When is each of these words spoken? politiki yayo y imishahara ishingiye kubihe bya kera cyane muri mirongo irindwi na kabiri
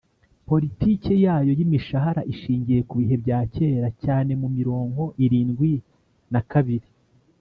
politiki 0.49 1.11
yayo 1.25 1.51
y 1.59 1.61
imishahara 1.65 2.21
ishingiye 2.33 2.79
kubihe 2.89 3.15
bya 3.23 3.39
kera 3.55 3.89
cyane 4.03 4.31
muri 4.39 4.53
mirongo 4.59 5.01
irindwi 5.25 5.71
na 6.33 6.41
kabiri 6.53 6.87